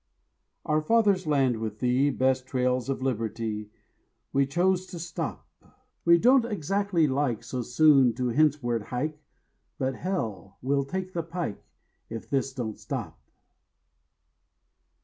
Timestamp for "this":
12.31-12.51